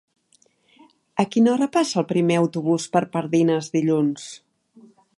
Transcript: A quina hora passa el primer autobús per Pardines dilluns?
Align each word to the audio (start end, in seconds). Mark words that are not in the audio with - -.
A 1.23 1.25
quina 1.35 1.51
hora 1.57 1.69
passa 1.77 2.01
el 2.03 2.07
primer 2.13 2.39
autobús 2.41 2.91
per 2.97 3.05
Pardines 3.17 3.73
dilluns? 3.79 4.29